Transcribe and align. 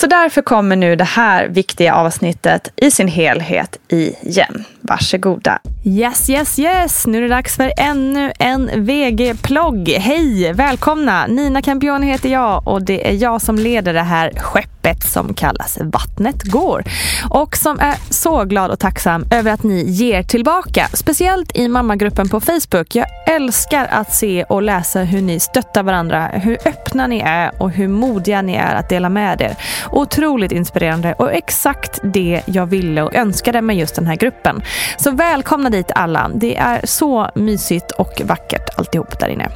Så 0.00 0.06
därför 0.06 0.42
kommer 0.42 0.76
nu 0.76 0.96
det 0.96 1.04
här 1.04 1.48
viktiga 1.48 1.94
avsnittet 1.94 2.72
i 2.76 2.90
sin 2.90 3.08
helhet 3.08 3.76
igen. 3.88 4.64
Varsågoda. 4.80 5.58
Yes, 5.84 6.30
yes, 6.30 6.58
yes. 6.58 7.06
Nu 7.06 7.18
är 7.18 7.22
det 7.22 7.28
dags 7.28 7.56
för 7.56 7.72
ännu 7.78 8.32
en 8.38 8.70
VG-plogg. 8.84 9.88
Hej, 9.88 10.52
välkomna. 10.52 11.26
Nina 11.26 11.62
Campioni 11.62 12.06
heter 12.06 12.28
jag 12.28 12.68
och 12.68 12.82
det 12.82 13.08
är 13.08 13.12
jag 13.12 13.42
som 13.42 13.56
leder 13.56 13.94
det 13.94 14.02
här 14.02 14.32
skeppet 14.36 15.02
som 15.04 15.34
kallas 15.34 15.78
Vattnet 15.80 16.42
går. 16.42 16.84
Och 17.30 17.56
som 17.56 17.80
är 17.80 17.94
så 18.10 18.44
glad 18.44 18.70
och 18.70 18.78
tacksam 18.78 19.24
över 19.30 19.52
att 19.52 19.62
ni 19.62 19.84
ger 19.90 20.22
tillbaka. 20.22 20.88
Speciellt 20.92 21.56
i 21.56 21.68
mammagruppen 21.68 22.28
på 22.28 22.40
Facebook. 22.40 22.94
Jag 22.94 23.06
älskar 23.44 23.86
att 23.90 24.12
se 24.12 24.44
och 24.44 24.62
läsa 24.62 25.00
hur 25.00 25.22
ni 25.22 25.40
stöttar 25.40 25.82
varandra, 25.82 26.26
hur 26.26 26.58
öppna 26.64 27.06
ni 27.06 27.22
är 27.24 27.50
och 27.58 27.70
hur 27.70 27.88
modiga 27.88 28.42
ni 28.42 28.54
är 28.54 28.74
att 28.74 28.88
dela 28.88 29.08
med 29.08 29.40
er. 29.40 29.56
Otroligt 29.90 30.52
inspirerande 30.52 31.14
och 31.18 31.32
exakt 31.32 32.00
det 32.02 32.42
jag 32.46 32.66
ville 32.66 33.02
och 33.02 33.14
önskade 33.14 33.62
med 33.62 33.76
just 33.76 33.94
den 33.94 34.06
här 34.06 34.16
gruppen. 34.16 34.62
Så 34.98 35.10
välkomna 35.10 35.70
dit 35.70 35.90
alla. 35.94 36.30
Det 36.34 36.56
är 36.56 36.80
så 36.84 37.30
mysigt 37.34 37.90
och 37.90 38.22
vackert 38.24 38.78
alltihop 38.78 39.18
där 39.20 39.28
inne. 39.28 39.48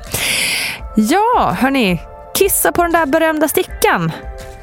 Ja, 0.97 1.57
hörni. 1.61 2.01
Kissa 2.35 2.73
på 2.73 2.83
den 2.83 2.93
där 2.93 3.07
berömda 3.07 3.49
stickan. 3.49 4.13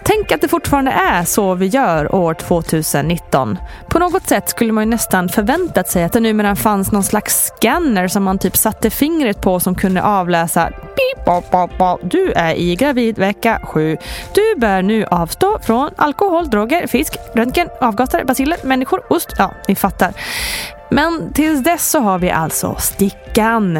Tänk 0.03 0.31
att 0.31 0.41
det 0.41 0.47
fortfarande 0.47 0.91
är 0.91 1.23
så 1.23 1.55
vi 1.55 1.65
gör 1.65 2.15
år 2.15 2.33
2019. 2.33 3.57
På 3.89 3.99
något 3.99 4.27
sätt 4.27 4.49
skulle 4.49 4.73
man 4.73 4.83
ju 4.83 4.89
nästan 4.89 5.29
förväntat 5.29 5.89
sig 5.89 6.03
att 6.03 6.13
det 6.13 6.19
numera 6.19 6.55
fanns 6.55 6.91
någon 6.91 7.03
slags 7.03 7.51
scanner 7.57 8.07
som 8.07 8.23
man 8.23 8.39
typ 8.39 8.57
satte 8.57 8.89
fingret 8.89 9.41
på 9.41 9.59
som 9.59 9.75
kunde 9.75 10.03
avläsa 10.03 10.69
Beep, 10.69 11.25
bop, 11.25 11.51
bop, 11.51 11.77
bop. 11.77 11.99
Du 12.03 12.31
är 12.31 12.53
i 12.53 12.75
gravid 12.75 13.19
vecka 13.19 13.61
7. 13.63 13.97
Du 14.33 14.55
bör 14.57 14.81
nu 14.81 15.05
avstå 15.05 15.59
från 15.59 15.89
alkohol, 15.95 16.49
droger, 16.49 16.87
fisk, 16.87 17.17
röntgen, 17.35 17.69
avgaser, 17.81 18.23
basiller, 18.23 18.57
människor, 18.63 19.03
ost. 19.09 19.29
Ja, 19.37 19.53
ni 19.67 19.75
fattar. 19.75 20.13
Men 20.89 21.33
tills 21.33 21.63
dess 21.63 21.89
så 21.89 21.99
har 21.99 22.19
vi 22.19 22.31
alltså 22.31 22.75
stickan. 22.79 23.77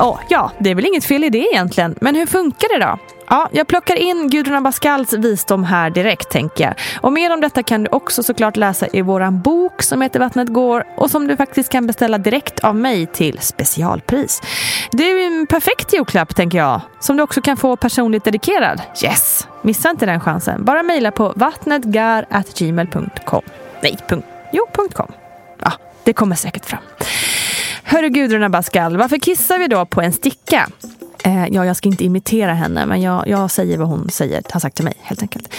Oh, 0.00 0.18
ja, 0.28 0.52
det 0.58 0.70
är 0.70 0.74
väl 0.74 0.86
inget 0.86 1.04
fel 1.04 1.24
i 1.24 1.30
det 1.30 1.48
egentligen. 1.52 1.94
Men 2.00 2.14
hur 2.14 2.26
funkar 2.26 2.78
det 2.78 2.84
då? 2.84 2.98
Ja, 3.30 3.48
jag 3.52 3.66
plockar 3.66 3.96
in 3.96 4.30
Gudrun 4.30 4.54
Abascals 4.54 5.12
visdom 5.12 5.64
här 5.64 5.90
direkt 5.90 6.30
tänker 6.30 6.64
jag. 6.64 6.74
Och 7.00 7.12
mer 7.12 7.32
om 7.32 7.40
detta 7.40 7.62
kan 7.62 7.82
du 7.82 7.88
också 7.90 8.22
såklart 8.22 8.56
läsa 8.56 8.86
i 8.92 9.02
våran 9.02 9.40
bok 9.40 9.82
som 9.82 10.02
heter 10.02 10.20
Vattnet 10.20 10.48
går 10.48 10.84
och 10.96 11.10
som 11.10 11.26
du 11.26 11.36
faktiskt 11.36 11.72
kan 11.72 11.86
beställa 11.86 12.18
direkt 12.18 12.60
av 12.60 12.76
mig 12.76 13.06
till 13.06 13.38
specialpris. 13.40 14.42
Det 14.92 15.10
är 15.10 15.26
en 15.26 15.46
perfekt 15.46 15.92
julklapp 15.92 16.36
tänker 16.36 16.58
jag, 16.58 16.80
som 17.00 17.16
du 17.16 17.22
också 17.22 17.42
kan 17.42 17.56
få 17.56 17.76
personligt 17.76 18.24
dedikerad. 18.24 18.82
Yes! 19.04 19.48
Missa 19.62 19.90
inte 19.90 20.06
den 20.06 20.20
chansen. 20.20 20.64
Bara 20.64 20.82
mejla 20.82 21.10
på 21.10 21.32
vattnetgar.gmail.com. 21.36 23.42
Nej, 23.82 23.98
punkt. 24.08 24.26
Jo, 24.52 24.66
punkt 24.72 24.94
.com. 24.94 25.12
Ja, 25.62 25.72
det 26.04 26.12
kommer 26.12 26.36
säkert 26.36 26.64
fram. 26.64 26.80
Hörru 27.82 28.08
Gudrun 28.08 28.42
Abascal, 28.42 28.96
varför 28.96 29.18
kissar 29.18 29.58
vi 29.58 29.66
då 29.66 29.86
på 29.86 30.00
en 30.00 30.12
sticka? 30.12 30.68
Eh, 31.28 31.46
ja, 31.50 31.66
jag 31.66 31.76
ska 31.76 31.88
inte 31.88 32.04
imitera 32.04 32.54
henne, 32.54 32.86
men 32.86 33.02
jag, 33.02 33.28
jag 33.28 33.50
säger 33.50 33.78
vad 33.78 33.88
hon 33.88 34.10
säger, 34.10 34.42
har 34.50 34.60
sagt 34.60 34.76
till 34.76 34.84
mig 34.84 34.94
helt 35.00 35.22
enkelt. 35.22 35.54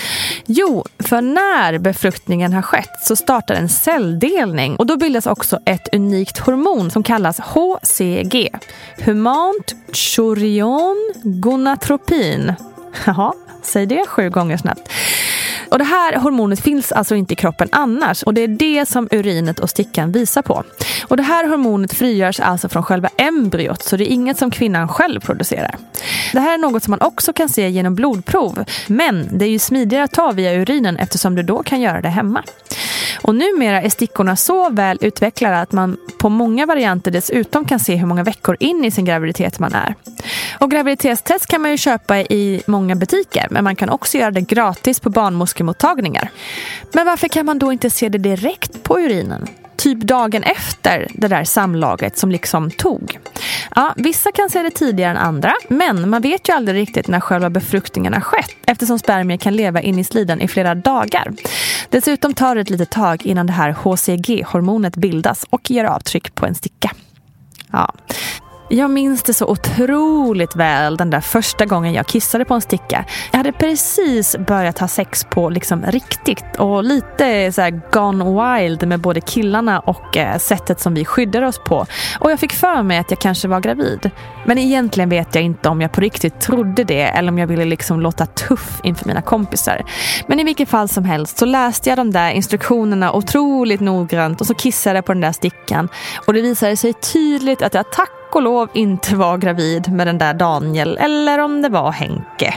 Jo, 0.46 0.86
för 1.00 1.22
när 1.22 1.78
befruktningen 1.78 2.54
har 2.54 2.62
skett 2.62 3.00
så 3.02 3.16
startar 3.16 3.56
en 3.56 3.70
celldelning 3.70 4.76
och 4.76 4.86
då 4.86 4.98
bildas 4.98 5.26
också 5.26 5.60
ett 5.66 5.94
unikt 5.94 6.38
hormon 6.38 6.92
som 6.92 7.04
kallas 7.04 7.40
HCG. 7.40 8.50
Humant 8.98 9.76
chorion 9.94 11.14
gonatropin. 11.24 12.54
Jaha, 13.06 13.34
säg 13.62 13.86
det 13.86 14.06
sju 14.08 14.30
gånger 14.30 14.58
snabbt. 14.58 14.90
Och 15.72 15.78
det 15.78 15.84
här 15.84 16.18
hormonet 16.20 16.60
finns 16.60 16.92
alltså 16.92 17.16
inte 17.16 17.34
i 17.34 17.36
kroppen 17.36 17.70
annars 17.72 18.24
och 18.24 18.34
det 18.34 18.42
är 18.42 18.48
det 18.48 18.86
som 18.88 19.08
urinet 19.12 19.60
och 19.60 19.70
stickan 19.70 20.12
visar 20.12 20.42
på. 20.42 20.64
Och 21.08 21.18
det 21.18 21.24
här 21.24 21.48
hormonet 21.48 21.94
frigörs 21.94 22.40
alltså 22.40 22.70
från 22.70 22.84
själva 22.84 23.10
embryot 23.18 23.84
så 23.84 23.98
det 23.98 24.12
är 24.12 24.14
inget 24.14 24.38
som 24.38 24.52
kvinnan 24.52 24.88
själv 24.88 25.20
producerar. 25.20 25.76
Det 26.34 26.40
här 26.40 26.54
är 26.54 26.58
något 26.58 26.84
som 26.84 26.92
man 26.92 27.02
också 27.02 27.34
kan 27.34 27.50
se 27.50 27.70
genom 27.70 27.96
blodprov 27.96 28.64
men 28.88 29.38
det 29.38 29.46
är 29.46 29.50
ju 29.50 29.60
smidigare 29.60 30.04
att 30.04 30.14
ta 30.14 30.32
via 30.32 30.54
urinen 30.54 30.98
eftersom 30.98 31.36
du 31.36 31.44
då 31.44 31.64
kan 31.64 31.82
göra 31.82 32.02
det 32.02 32.10
hemma. 32.10 32.44
Och 33.22 33.36
numera 33.36 33.82
är 33.82 33.90
stickorna 33.90 34.36
så 34.36 34.70
väl 34.70 34.98
utvecklade 35.02 35.60
att 35.62 35.72
man 35.72 35.98
på 36.20 36.30
många 36.30 36.66
varianter 36.66 37.12
dessutom 37.12 37.66
kan 37.66 37.80
se 37.80 37.96
hur 37.96 38.08
många 38.08 38.24
veckor 38.24 38.58
in 38.60 38.86
i 38.86 38.92
sin 38.92 39.06
graviditet 39.06 39.60
man 39.60 39.74
är. 39.74 39.96
Och 40.58 40.72
graviditetstest 40.72 41.48
kan 41.48 41.62
man 41.62 41.72
ju 41.72 41.78
köpa 41.78 42.18
i 42.18 42.62
många 42.66 42.96
butiker 42.96 43.48
men 43.50 43.64
man 43.64 43.76
kan 43.76 43.90
också 43.90 44.18
göra 44.18 44.32
det 44.32 44.42
gratis 44.42 45.00
på 45.00 45.10
barnmorskemottagningar. 45.10 46.30
Men 46.94 47.06
varför 47.06 47.28
kan 47.28 47.46
man 47.46 47.60
då 47.60 47.72
inte 47.72 47.90
se 47.90 48.10
det 48.10 48.18
direkt 48.18 48.84
på 48.84 49.00
urinen? 49.00 49.48
typ 49.80 50.00
dagen 50.00 50.44
efter 50.44 51.08
det 51.14 51.28
där 51.28 51.44
samlaget 51.44 52.18
som 52.18 52.32
liksom 52.32 52.72
tog. 52.72 53.20
Ja, 53.76 53.94
vissa 53.96 54.32
kan 54.32 54.50
se 54.50 54.64
det 54.64 54.72
tidigare 54.72 55.12
än 55.12 55.18
andra, 55.18 55.54
men 55.68 56.10
man 56.10 56.22
vet 56.22 56.50
ju 56.50 56.54
aldrig 56.54 56.82
riktigt 56.82 57.08
när 57.08 57.20
själva 57.20 57.50
befruktningen 57.50 58.14
har 58.14 58.22
skett 58.22 58.52
eftersom 58.66 59.00
spermier 59.00 59.38
kan 59.38 59.56
leva 59.56 59.82
in 59.82 60.00
i 60.00 60.04
slidan 60.04 60.42
i 60.42 60.48
flera 60.48 60.76
dagar. 60.76 61.34
Dessutom 61.90 62.34
tar 62.34 62.56
det 62.56 62.62
ett 62.62 62.70
litet 62.70 62.90
tag 62.90 63.26
innan 63.26 63.48
det 63.48 63.54
här 63.54 63.72
HCG-hormonet 63.72 64.96
bildas 64.96 65.46
och 65.50 65.72
ger 65.72 65.86
avtryck 65.86 66.36
på 66.36 66.46
en 66.46 66.56
sticka. 66.56 66.92
Ja. 67.72 67.94
Jag 68.72 68.92
minns 68.92 69.24
det 69.24 69.34
så 69.34 69.46
otroligt 69.46 70.56
väl 70.56 70.98
den 70.98 71.10
där 71.10 71.22
första 71.22 71.66
gången 71.66 71.94
jag 71.94 72.08
kissade 72.08 72.46
på 72.46 72.54
en 72.54 72.62
sticka. 72.62 73.06
Jag 73.32 73.38
hade 73.38 73.52
precis 73.52 74.36
börjat 74.48 74.80
ha 74.80 74.88
sex 74.88 75.24
på 75.24 75.50
liksom 75.50 75.86
riktigt 75.86 76.56
och 76.58 76.84
lite 76.84 77.52
så 77.52 77.62
här 77.62 77.82
gone 77.92 78.26
wild 78.26 78.88
med 78.88 79.00
både 79.00 79.22
killarna 79.22 79.80
och 79.80 80.18
eh, 80.18 80.38
sättet 80.38 80.80
som 80.80 80.94
vi 80.94 81.06
skyddade 81.06 81.48
oss 81.48 81.60
på. 81.60 81.86
Och 82.20 82.32
jag 82.32 82.40
fick 82.40 82.54
för 82.54 82.84
mig 82.84 82.98
att 82.98 83.12
jag 83.12 83.20
kanske 83.20 83.48
var 83.48 83.60
gravid. 83.60 84.12
Men 84.46 84.58
egentligen 84.58 85.10
vet 85.10 85.36
jag 85.36 85.44
inte 85.44 85.70
om 85.70 85.82
jag 85.82 85.92
på 85.92 86.02
riktigt 86.02 86.42
trodde 86.42 86.84
det 86.84 87.02
eller 87.02 87.32
om 87.32 87.38
jag 87.38 87.48
ville 87.48 87.66
liksom 87.66 88.00
låta 88.00 88.26
tuff 88.26 88.80
inför 88.84 89.06
mina 89.08 89.22
kompisar. 89.22 89.84
Men 90.28 90.40
i 90.40 90.44
vilket 90.44 90.70
fall 90.70 90.90
som 90.90 91.06
helst 91.06 91.38
så 91.38 91.46
läste 91.46 91.90
jag 91.90 91.98
de 91.98 92.12
där 92.12 92.32
instruktionerna 92.32 93.14
otroligt 93.14 93.82
noggrant 93.82 94.42
och 94.42 94.48
så 94.48 94.54
kissade 94.54 94.98
jag 94.98 95.06
på 95.06 95.14
den 95.14 95.22
där 95.22 95.32
stickan. 95.32 95.90
Och 96.28 96.34
det 96.34 96.42
visade 96.42 96.78
sig 96.78 96.94
tydligt 96.94 97.62
att 97.62 97.74
jag 97.74 97.92
tack 97.92 98.19
och 98.36 98.42
lov 98.42 98.70
inte 98.74 99.16
var 99.16 99.38
gravid 99.38 99.92
med 99.92 100.08
den 100.08 100.18
där 100.18 100.34
Daniel 100.34 100.98
eller 100.98 101.40
om 101.40 101.62
det 101.62 101.70
var 101.70 101.92
Henke. 101.92 102.54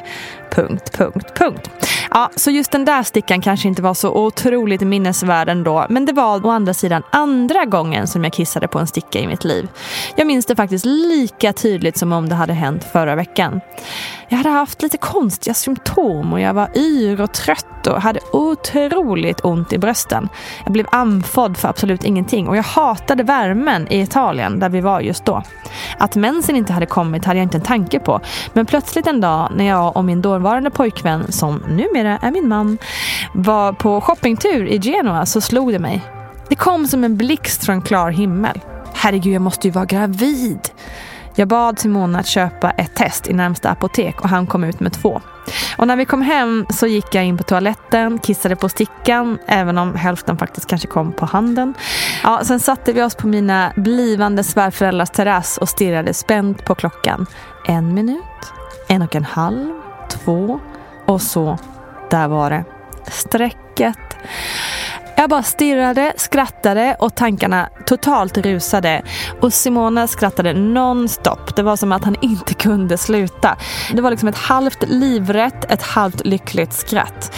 Punkt, 0.51 0.99
punkt, 0.99 1.33
punkt. 1.39 1.71
Ja, 2.11 2.31
så 2.37 2.51
just 2.51 2.73
den 2.73 2.85
där 2.85 3.03
stickan 3.03 3.41
kanske 3.41 3.69
inte 3.69 3.83
var 3.83 3.95
så 3.95 4.11
otroligt 4.11 4.81
minnesvärd 4.81 5.49
ändå. 5.49 5.87
Men 5.89 6.07
det 6.07 6.13
var 6.13 6.47
å 6.47 6.51
andra 6.51 6.75
sidan 6.75 7.03
andra 7.11 7.65
gången 7.65 8.07
som 8.07 8.25
jag 8.25 8.33
kissade 8.33 8.69
på 8.69 8.79
en 8.79 8.87
sticka 8.87 9.19
i 9.19 9.27
mitt 9.27 9.45
liv. 9.45 9.69
Jag 10.17 10.27
minns 10.27 10.47
det 10.47 10.57
faktiskt 10.57 10.85
lika 10.85 11.53
tydligt 11.53 11.99
som 11.99 12.13
om 12.13 12.29
det 12.29 12.35
hade 12.35 12.53
hänt 12.53 12.85
förra 12.93 13.15
veckan. 13.15 13.61
Jag 14.33 14.37
hade 14.37 14.51
haft 14.51 14.83
lite 14.83 14.97
konstiga 14.97 15.55
symptom 15.55 16.33
och 16.33 16.41
jag 16.41 16.55
var 16.55 16.69
yr 16.77 17.21
och 17.21 17.33
trött 17.33 17.87
och 17.87 18.03
hade 18.03 18.21
otroligt 18.33 19.45
ont 19.45 19.73
i 19.73 19.79
brösten. 19.79 20.29
Jag 20.65 20.73
blev 20.73 20.87
andfådd 20.93 21.57
för 21.57 21.69
absolut 21.69 22.05
ingenting 22.05 22.49
och 22.49 22.57
jag 22.57 22.63
hatade 22.63 23.23
värmen 23.23 23.89
i 23.93 24.01
Italien 24.01 24.59
där 24.59 24.69
vi 24.69 24.81
var 24.81 25.01
just 25.01 25.25
då. 25.25 25.43
Att 25.99 26.17
mensen 26.17 26.57
inte 26.57 26.73
hade 26.73 26.87
kommit 26.87 27.25
hade 27.25 27.39
jag 27.39 27.45
inte 27.45 27.59
en 27.59 27.65
tanke 27.65 27.99
på. 27.99 28.21
Men 28.53 28.67
plötsligt 28.67 29.07
en 29.07 29.21
dag 29.21 29.53
när 29.57 29.65
jag 29.65 29.97
och 29.97 30.05
min 30.05 30.23
dåvarande 30.23 30.71
pojkvän, 30.71 31.33
som 31.33 31.63
numera 31.69 32.19
är 32.23 32.31
min 32.31 32.49
man, 32.49 32.79
var 33.35 33.73
på 33.73 34.01
shoppingtur 34.01 34.67
i 34.67 34.79
Genua 34.79 35.27
så 35.27 35.41
slog 35.41 35.73
det 35.73 35.79
mig. 35.79 36.03
Det 36.49 36.55
kom 36.55 36.87
som 36.87 37.05
en 37.05 37.17
blixt 37.17 37.65
från 37.65 37.83
klar 37.83 38.11
himmel. 38.11 38.61
Herregud, 38.95 39.35
jag 39.35 39.43
måste 39.43 39.69
ju 39.69 39.73
vara 39.73 39.85
gravid. 39.85 40.61
Jag 41.35 41.49
bad 41.49 41.79
Simona 41.79 42.19
att 42.19 42.27
köpa 42.27 42.71
ett 42.71 42.95
test 42.95 43.29
i 43.29 43.33
närmsta 43.33 43.71
apotek 43.71 44.21
och 44.21 44.29
han 44.29 44.47
kom 44.47 44.65
ut 44.65 44.81
med 44.81 44.93
två. 44.93 45.21
Och 45.77 45.87
när 45.87 45.97
vi 45.97 46.05
kom 46.05 46.23
hem 46.23 46.67
så 46.71 46.87
gick 46.87 47.15
jag 47.15 47.25
in 47.25 47.39
på 47.39 47.45
toaletten, 47.45 48.19
kissade 48.19 48.57
på 48.57 48.69
stickan, 48.69 49.39
även 49.47 49.79
om 49.79 49.95
hälften 49.95 50.39
faktiskt 50.39 50.67
kanske 50.67 50.89
kom 50.89 51.13
på 51.13 51.27
handen. 51.27 51.75
Ja, 52.23 52.41
sen 52.45 52.61
satte 52.61 52.93
vi 52.93 53.03
oss 53.03 53.15
på 53.15 53.27
mina 53.27 53.73
blivande 53.77 54.45
svärföräldrars 54.45 55.11
terrass 55.11 55.59
och 55.59 55.69
stirrade 55.69 56.15
spänt 56.15 56.65
på 56.65 56.75
klockan. 56.75 57.27
En 57.67 57.95
minut, 57.95 58.23
en 58.89 59.03
och 59.03 59.17
en 59.17 59.25
halv, 59.25 59.71
två 60.11 60.61
och 61.07 61.23
så, 61.23 61.59
där 62.11 62.29
var 62.29 62.51
det. 62.51 62.65
Strecket. 63.11 64.17
Jag 65.23 65.31
bara 65.31 65.43
stirrade, 65.43 66.13
skrattade 66.17 66.97
och 66.99 67.15
tankarna 67.15 67.69
totalt 67.87 68.39
rusade. 68.39 69.03
Och 69.41 69.53
Simona 69.53 70.07
skrattade 70.07 70.53
nonstop. 70.53 71.57
Det 71.57 71.63
var 71.63 71.77
som 71.77 71.93
att 71.93 72.05
han 72.05 72.17
inte 72.23 72.55
kunde 72.55 72.99
sluta. 72.99 73.57
Det 73.93 74.03
var 74.03 74.11
liksom 74.11 74.29
ett 74.29 74.39
halvt 74.39 74.89
livrätt, 74.89 75.73
ett 75.73 75.83
halvt 75.83 76.27
lyckligt 76.27 76.73
skratt. 76.73 77.37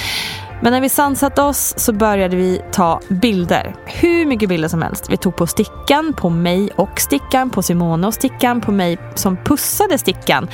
Men 0.62 0.72
när 0.72 0.80
vi 0.80 0.88
sansat 0.88 1.38
oss 1.38 1.74
så 1.76 1.92
började 1.92 2.36
vi 2.36 2.62
ta 2.72 3.00
bilder. 3.08 3.74
Hur 3.84 4.26
mycket 4.26 4.48
bilder 4.48 4.68
som 4.68 4.82
helst. 4.82 5.10
Vi 5.10 5.16
tog 5.16 5.36
på 5.36 5.46
stickan, 5.46 6.12
på 6.16 6.30
mig 6.30 6.70
och 6.76 7.00
stickan, 7.00 7.50
på 7.50 7.62
Simona 7.62 8.06
och 8.06 8.14
stickan, 8.14 8.60
på 8.60 8.72
mig 8.72 8.98
som 9.14 9.36
pussade 9.36 9.98
stickan. 9.98 10.48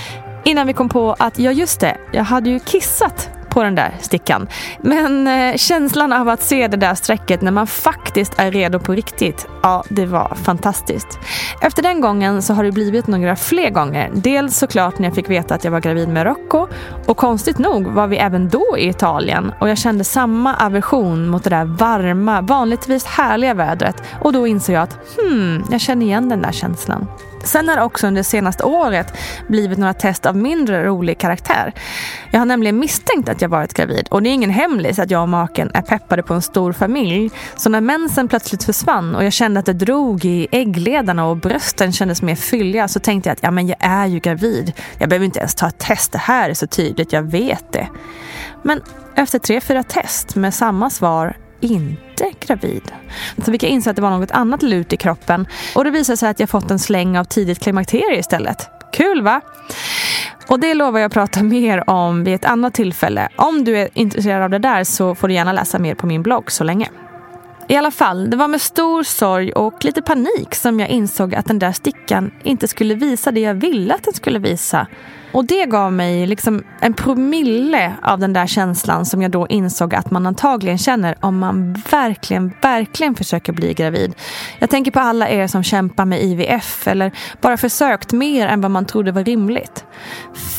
Innan 0.45 0.67
vi 0.67 0.73
kom 0.73 0.89
på 0.89 1.17
att, 1.19 1.39
ja 1.39 1.53
just 1.53 1.81
det, 1.81 1.97
jag 2.13 2.25
hade 2.25 2.51
ju 2.51 2.59
kissat 2.59 3.31
på 3.51 3.63
den 3.63 3.75
där 3.75 3.95
stickan. 4.01 4.49
Men 4.81 5.27
eh, 5.27 5.57
känslan 5.57 6.13
av 6.13 6.29
att 6.29 6.43
se 6.43 6.69
det 6.69 6.77
där 6.77 6.95
strecket 6.95 7.43
när 7.43 7.51
man 7.51 7.67
faktiskt 7.67 8.39
är 8.39 8.51
redo 8.51 8.79
på 8.79 8.93
riktigt, 8.93 9.47
ja 9.63 9.85
det 9.89 10.07
var 10.07 10.35
fantastiskt. 10.35 11.19
Efter 11.61 11.83
den 11.83 12.01
gången 12.01 12.43
så 12.43 12.55
har 12.55 12.65
det 12.65 12.73
blivit 12.73 13.07
några 13.07 13.37
fler 13.37 13.71
gånger. 13.71 14.11
Dels 14.15 14.59
såklart 14.59 14.99
när 14.99 15.09
jag 15.09 15.15
fick 15.15 15.31
veta 15.31 15.55
att 15.55 15.65
jag 15.65 15.71
var 15.71 15.81
gravid 15.81 16.09
med 16.09 16.27
Rocco 16.27 16.67
och 17.07 17.17
konstigt 17.17 17.59
nog 17.59 17.87
var 17.87 18.07
vi 18.07 18.17
även 18.17 18.49
då 18.49 18.79
i 18.79 18.89
Italien 18.89 19.53
och 19.61 19.69
jag 19.69 19.79
kände 19.79 20.05
samma 20.05 20.55
aversion 20.55 21.29
mot 21.29 21.45
det 21.45 21.51
där 21.51 21.65
varma, 21.65 22.41
vanligtvis 22.41 23.05
härliga 23.05 23.55
vädret 23.55 24.03
och 24.21 24.33
då 24.33 24.47
insåg 24.47 24.75
jag 24.75 24.83
att 24.83 24.99
hmm, 25.19 25.65
jag 25.71 25.81
känner 25.81 26.07
igen 26.07 26.29
den 26.29 26.43
där 26.43 26.53
känslan. 26.53 27.07
Sen 27.45 27.69
har 27.69 27.77
det 27.77 27.83
också 27.83 28.07
under 28.07 28.21
det 28.21 28.25
senaste 28.25 28.65
året 28.65 29.13
blivit 29.49 29.79
några 29.79 29.95
test 29.95 30.27
av 30.27 30.37
mindre 30.37 30.85
rolig 30.85 31.19
karaktär. 31.19 31.73
Jag 32.31 32.39
har 32.39 32.47
nämligen 32.47 32.79
misstänkt 32.79 33.29
att 33.29 33.43
jag 33.43 33.49
varit 33.49 33.75
gravid 33.75 34.09
och 34.11 34.23
det 34.23 34.31
är 34.31 34.35
ingen 34.35 34.51
hemlis 34.51 34.99
att 34.99 35.11
jag 35.11 35.23
och 35.23 35.29
maken 35.29 35.71
är 35.75 35.83
peppade 35.83 36.23
på 36.23 36.35
en 36.35 36.43
stor 36.43 36.73
familj. 36.73 37.31
Så 37.57 37.71
när 37.71 37.81
mensen 37.81 38.29
plötsligt 38.29 38.65
försvann 38.65 39.15
och 39.15 39.25
jag 39.25 39.33
kände 39.33 39.61
att 39.61 39.67
det 39.67 39.73
drog 39.73 40.25
i 40.25 40.49
äggledarna 40.51 41.27
och 41.27 41.37
brösten 41.37 41.93
kändes 41.93 42.23
mer 42.23 42.35
fylliga 42.35 42.89
så 42.89 43.01
tänkte 43.01 43.29
jag 43.29 43.35
att 43.35 43.43
ja, 43.43 43.51
men 43.51 43.67
jag 43.67 43.79
är 43.81 44.07
ju 44.07 44.19
gravid. 44.19 44.73
Jag 44.99 45.09
behöver 45.09 45.27
inte 45.27 45.39
ens 45.39 45.55
ta 45.55 45.69
ett 45.69 45.79
test, 45.79 46.13
det 46.13 46.19
här 46.19 46.51
är 46.51 46.55
så 46.55 46.67
tydligt, 46.67 47.13
jag 47.13 47.23
vet 47.23 47.73
det. 47.73 47.89
Men 48.63 48.83
efter 49.15 49.39
tre, 49.39 49.61
fyra 49.61 49.83
test 49.83 50.37
med 50.37 50.55
samma 50.55 50.91
svar 50.91 51.37
inte 51.61 52.33
gravid. 52.41 52.93
Så 53.45 53.53
fick 53.53 53.63
jag 53.63 53.71
inse 53.71 53.91
att 53.91 53.97
det 53.97 54.03
var 54.03 54.11
något 54.11 54.31
annat 54.31 54.63
lut 54.63 54.93
i 54.93 54.97
kroppen 54.97 55.47
och 55.75 55.85
det 55.85 55.91
visade 55.91 56.17
sig 56.17 56.29
att 56.29 56.41
jag 56.41 56.51
fått 56.51 56.71
en 56.71 56.79
släng 56.79 57.19
av 57.19 57.25
tidigt 57.25 57.61
klimakterie 57.63 58.19
istället. 58.19 58.69
Kul 58.93 59.23
va? 59.23 59.41
Och 60.47 60.61
det 60.61 60.75
lovar 60.75 60.99
jag 60.99 61.07
att 61.07 61.13
prata 61.13 61.43
mer 61.43 61.91
om 61.91 62.25
vid 62.25 62.35
ett 62.35 62.45
annat 62.45 62.75
tillfälle. 62.75 63.29
Om 63.37 63.65
du 63.65 63.79
är 63.79 63.89
intresserad 63.95 64.43
av 64.43 64.51
det 64.51 64.59
där 64.59 64.85
så 64.85 65.15
får 65.15 65.29
du 65.29 65.35
gärna 65.35 65.53
läsa 65.53 65.79
mer 65.79 65.95
på 65.95 66.07
min 66.07 66.23
blogg 66.23 66.51
så 66.51 66.65
länge. 66.65 66.89
I 67.71 67.77
alla 67.77 67.91
fall, 67.91 68.31
det 68.31 68.37
var 68.37 68.49
med 68.49 68.61
stor 68.61 69.03
sorg 69.03 69.53
och 69.53 69.85
lite 69.85 70.03
panik 70.03 70.55
som 70.55 70.81
jag 70.81 70.89
insåg 70.89 71.35
att 71.35 71.47
den 71.47 71.59
där 71.59 71.73
stickan 71.73 72.31
inte 72.43 72.69
skulle 72.69 72.95
visa 72.95 73.33
det 73.33 73.41
jag 73.41 73.55
ville 73.55 73.95
att 73.95 74.03
den 74.03 74.15
skulle 74.15 74.39
visa. 74.39 74.87
Och 75.33 75.45
det 75.45 75.67
gav 75.67 75.93
mig 75.93 76.27
liksom 76.27 76.65
en 76.81 76.95
promille 76.95 77.93
av 78.03 78.19
den 78.19 78.33
där 78.33 78.47
känslan 78.47 79.07
som 79.07 79.23
jag 79.23 79.31
då 79.31 79.47
insåg 79.49 79.95
att 79.95 80.11
man 80.11 80.27
antagligen 80.27 80.79
känner 80.79 81.17
om 81.21 81.39
man 81.39 81.73
verkligen, 81.91 82.53
verkligen 82.63 83.15
försöker 83.15 83.53
bli 83.53 83.75
gravid. 83.75 84.15
Jag 84.59 84.71
tänker 84.71 84.91
på 84.91 85.01
alla 85.01 85.29
er 85.29 85.47
som 85.47 85.63
kämpar 85.63 86.05
med 86.05 86.23
IVF 86.23 86.87
eller 86.87 87.13
bara 87.41 87.57
försökt 87.57 88.13
mer 88.13 88.49
än 88.49 88.61
vad 88.61 88.71
man 88.71 88.87
trodde 88.87 89.13
var 89.13 89.25
rimligt. 89.25 89.85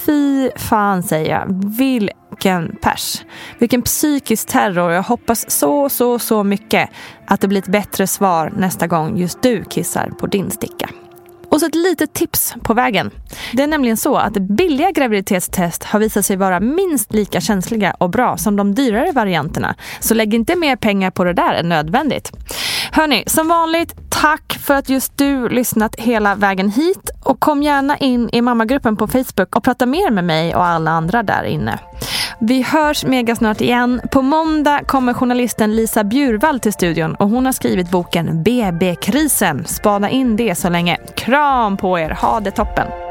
Fy 0.06 0.50
fan 0.56 1.04
säger 1.04 1.32
jag, 1.32 1.78
vill 1.78 2.10
vilken 2.32 2.76
pers. 2.82 3.26
Vilken 3.60 3.82
psykisk 3.82 4.48
terror. 4.48 4.92
Jag 4.92 5.04
hoppas 5.04 5.52
så, 5.52 5.90
så, 5.90 6.20
så 6.20 6.44
mycket 6.44 6.90
att 7.28 7.42
det 7.42 7.48
blir 7.48 7.60
ett 7.60 7.68
bättre 7.68 8.08
svar 8.08 8.54
nästa 8.58 8.88
gång 8.88 9.18
just 9.18 9.42
du 9.42 9.64
kissar 9.64 10.10
på 10.20 10.28
din 10.28 10.52
sticka. 10.52 10.90
Och 11.52 11.60
så 11.60 11.66
ett 11.66 11.76
litet 11.76 12.14
tips 12.14 12.56
på 12.64 12.74
vägen. 12.74 13.12
Det 13.54 13.64
är 13.64 13.68
nämligen 13.68 13.98
så 13.98 14.18
att 14.18 14.34
billiga 14.34 14.92
graviditetstest 14.92 15.84
har 15.84 16.00
visat 16.00 16.26
sig 16.26 16.36
vara 16.36 16.60
minst 16.60 17.14
lika 17.14 17.42
känsliga 17.42 17.96
och 17.98 18.10
bra 18.10 18.38
som 18.38 18.56
de 18.56 18.76
dyrare 18.76 19.12
varianterna. 19.12 19.76
Så 20.00 20.14
lägg 20.14 20.34
inte 20.34 20.56
mer 20.56 20.76
pengar 20.76 21.12
på 21.12 21.24
det 21.24 21.34
där 21.34 21.54
än 21.54 21.70
nödvändigt. 21.70 22.32
Hörni, 22.92 23.24
som 23.28 23.48
vanligt, 23.48 23.96
tack 24.10 24.58
för 24.62 24.74
att 24.74 24.90
just 24.90 25.18
du 25.18 25.50
lyssnat 25.50 25.96
hela 25.96 26.36
vägen 26.36 26.70
hit. 26.70 27.10
Och 27.24 27.40
kom 27.40 27.64
gärna 27.64 27.98
in 27.98 28.30
i 28.34 28.42
mammagruppen 28.42 28.98
på 28.98 29.08
Facebook 29.08 29.56
och 29.56 29.64
prata 29.64 29.86
mer 29.86 30.12
med 30.12 30.24
mig 30.24 30.56
och 30.56 30.66
alla 30.66 30.92
andra 30.92 31.24
där 31.24 31.44
inne. 31.44 31.80
Vi 32.44 32.62
hörs 32.62 33.06
mega 33.06 33.36
snart 33.36 33.62
igen. 33.62 34.02
På 34.12 34.22
måndag 34.22 34.82
kommer 34.88 35.14
journalisten 35.14 35.76
Lisa 35.76 36.04
Bjurvall 36.04 36.60
till 36.60 36.74
studion 36.74 37.16
och 37.16 37.30
hon 37.30 37.46
har 37.46 37.54
skrivit 37.54 37.92
boken 37.92 38.44
BB-krisen. 38.44 39.66
Spana 39.66 40.10
in 40.10 40.36
det 40.36 40.56
så 40.56 40.70
länge. 40.70 40.98
Kram 41.16 41.78
på 41.78 42.00
er, 42.00 42.10
ha 42.10 42.40
det 42.40 42.52
toppen! 42.52 43.11